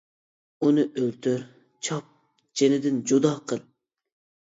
-ئۇنى 0.01 0.85
ئۆلتۈر، 1.01 1.45
چاپ، 1.89 2.09
جېنىدىن 2.63 3.01
جۇدا 3.13 3.39
قىل. 3.53 3.67